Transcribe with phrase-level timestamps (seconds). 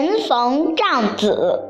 [0.00, 1.68] 陈冯仗子，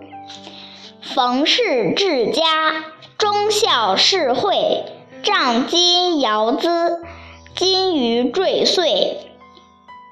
[1.02, 2.84] 冯氏治家，
[3.18, 4.84] 忠孝事惠，
[5.24, 7.02] 仗金尧资，
[7.56, 9.16] 金鱼坠岁。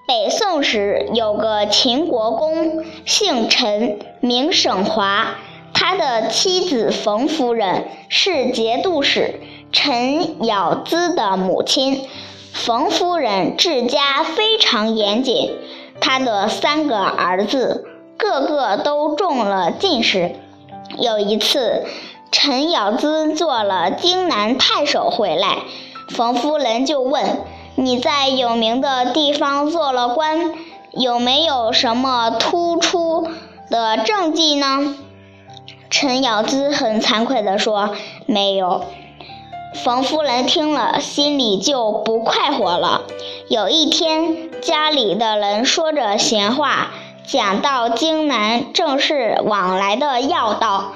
[0.09, 5.37] 北宋时有个秦国公，姓陈，名省华。
[5.73, 9.39] 他的妻子冯夫人是节度使
[9.71, 12.09] 陈尧咨的母亲。
[12.53, 15.57] 冯夫人治家非常严谨，
[16.01, 17.85] 她的三个儿子
[18.19, 20.37] 个个都中了进士。
[20.99, 21.87] 有一次，
[22.31, 25.59] 陈尧咨做了荆南太守回来，
[26.11, 27.25] 冯夫人就问。
[27.81, 30.53] 你在有名的地方做了官，
[30.91, 33.29] 有没有什么突出
[33.71, 34.97] 的政绩呢？
[35.89, 37.91] 陈尧咨很惭愧地说
[38.27, 38.83] ：“没有。”
[39.85, 43.03] 冯夫人听了，心里就不快活了。
[43.49, 46.91] 有一天，家里的人说着闲话，
[47.29, 50.93] 讲到荆南正是往来的要道。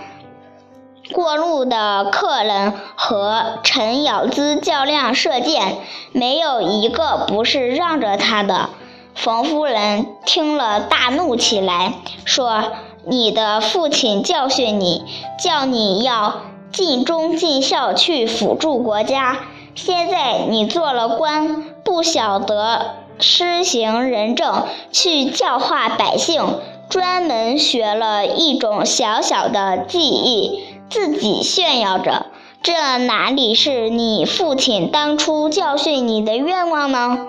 [1.13, 5.77] 过路的客人和陈咬资较量射箭，
[6.13, 8.71] 没有一个不是让着他的。
[9.15, 11.93] 冯夫人听了大怒起来，
[12.25, 12.73] 说
[13.05, 15.05] ：“你的父亲教训你，
[15.39, 16.41] 叫你要
[16.73, 19.37] 尽忠尽孝去辅助国家。
[19.75, 26.59] 现在你做了官，不晓得施行仁政，去教化百姓，
[26.91, 32.27] 专门学了一种小小的技艺。”自己炫耀着，
[32.63, 37.29] 这哪里是你父亲当初教训你的愿望呢？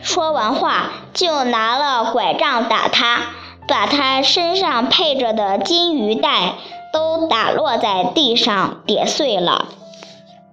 [0.00, 3.26] 说完话，就拿了拐杖打他，
[3.68, 6.54] 把他身上配着的金鱼袋
[6.90, 9.66] 都打落在地上，跌碎了。